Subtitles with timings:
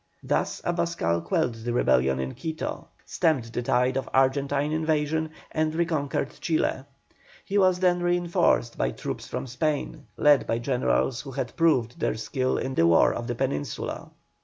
[0.23, 6.31] Thus Abascal quelled the rebellion in Quito, stemmed the tide of Argentine invasion, and reconquered
[6.39, 6.85] Chile.
[7.45, 12.15] He was then reinforced by troops from Spain, led by generals who had proved their
[12.15, 14.09] skill in the War of the Peninsula.